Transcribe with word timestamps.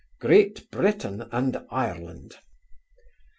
'Great 0.19 0.71
Britain 0.71 1.27
and 1.31 1.63
Ireland. 1.69 2.37